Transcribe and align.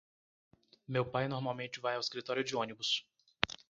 Meu 0.87 1.05
pai 1.05 1.27
normalmente 1.27 1.79
vai 1.79 1.93
ao 1.93 1.99
escritório 1.99 2.43
de 2.43 2.55
ônibus. 2.55 3.07